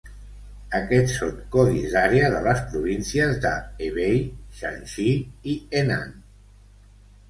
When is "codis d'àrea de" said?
1.57-2.41